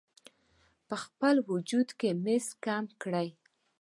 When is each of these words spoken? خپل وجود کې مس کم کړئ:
خپل 1.01 1.35
وجود 1.51 1.87
کې 1.99 2.09
مس 2.23 2.45
کم 2.65 2.85
کړئ: 3.01 3.29